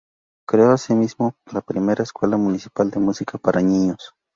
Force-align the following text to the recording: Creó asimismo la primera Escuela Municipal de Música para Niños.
Creó 0.47 0.71
asimismo 0.71 1.35
la 1.53 1.61
primera 1.61 2.01
Escuela 2.01 2.35
Municipal 2.35 2.89
de 2.89 2.99
Música 2.99 3.37
para 3.37 3.61
Niños. 3.61 4.15